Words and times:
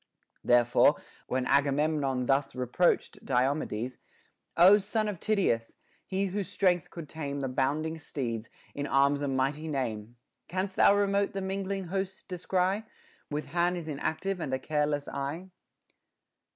Therefore, 0.43 0.99
when 1.27 1.45
Agamemnon 1.45 2.25
thus 2.25 2.55
reproached 2.55 3.23
Diomedes, 3.23 3.99
O 4.57 4.79
son 4.79 5.07
of 5.07 5.19
Tydeus!— 5.19 5.75
he 6.07 6.25
whose 6.25 6.49
strength 6.49 6.89
could 6.89 7.07
tame 7.07 7.41
The 7.41 7.47
bounding 7.47 7.99
steeds, 7.99 8.49
in 8.73 8.87
anus 8.87 9.21
a 9.21 9.27
mighty 9.27 9.67
name,— 9.67 9.71
310 9.77 9.99
HOW 10.03 10.03
A 10.03 10.07
MAN 10.07 10.07
MAY 10.07 10.17
PRAISE 10.17 10.45
HIMSELF 10.47 10.47
Canst 10.47 10.77
tliou 10.77 10.97
remote 10.97 11.33
the 11.33 11.47
mingling 11.79 11.83
hosts 11.93 12.23
descry, 12.23 12.83
With 13.29 13.45
han 13.45 13.75
Is 13.75 13.87
inactive 13.87 14.39
and 14.39 14.53
a 14.55 14.57
careless 14.57 15.07
eye 15.07 15.49